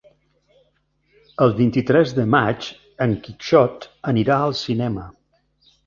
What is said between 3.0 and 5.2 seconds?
en Quixot anirà al cinema.